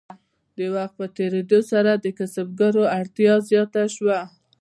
د 0.57 0.59
وخت 0.75 0.93
په 0.99 1.05
تیریدو 1.17 1.59
سره 1.71 1.91
د 1.95 2.05
کسبګرو 2.17 2.83
وړتیا 2.91 3.33
زیاته 3.49 3.83
شوه. 3.95 4.19